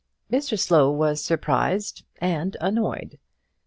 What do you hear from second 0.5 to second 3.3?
Slow was surprised and annoyed.